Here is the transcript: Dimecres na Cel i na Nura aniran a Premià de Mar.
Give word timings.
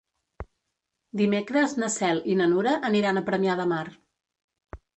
Dimecres 1.21 1.75
na 1.83 1.91
Cel 1.97 2.23
i 2.33 2.39
na 2.41 2.49
Nura 2.55 2.75
aniran 2.91 3.21
a 3.21 3.25
Premià 3.31 3.61
de 3.63 3.71
Mar. 3.77 3.87